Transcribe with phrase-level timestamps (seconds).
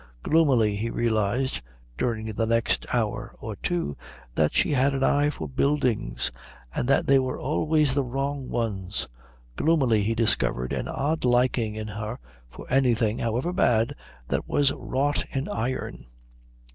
[0.23, 1.61] Gloomily he realised
[1.95, 3.95] during the next hour or two
[4.33, 6.31] that she had an eye for buildings,
[6.73, 9.07] and that they were always the wrong ones.
[9.57, 12.17] Gloomily he discovered an odd liking in her
[12.49, 13.93] for anything, however bad,
[14.27, 16.07] that was wrought in iron.